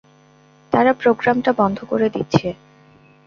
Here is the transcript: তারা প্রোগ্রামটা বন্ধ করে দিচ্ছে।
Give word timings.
তারা 0.71 0.91
প্রোগ্রামটা 0.93 1.51
বন্ধ 1.57 1.77
করে 1.83 2.07
দিচ্ছে। 2.09 2.47